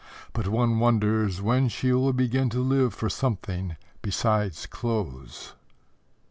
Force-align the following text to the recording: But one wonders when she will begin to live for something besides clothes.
But 0.33 0.47
one 0.47 0.79
wonders 0.79 1.43
when 1.43 1.69
she 1.69 1.91
will 1.91 2.11
begin 2.11 2.49
to 2.49 2.59
live 2.59 2.91
for 2.91 3.07
something 3.07 3.75
besides 4.01 4.65
clothes. 4.65 5.53